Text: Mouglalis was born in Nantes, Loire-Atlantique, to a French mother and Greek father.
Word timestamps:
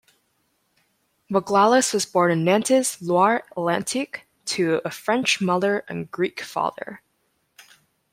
Mouglalis 1.29 1.93
was 1.93 2.07
born 2.07 2.31
in 2.31 2.43
Nantes, 2.43 2.99
Loire-Atlantique, 3.03 4.21
to 4.45 4.81
a 4.83 4.89
French 4.89 5.39
mother 5.39 5.85
and 5.87 6.09
Greek 6.09 6.41
father. 6.41 7.03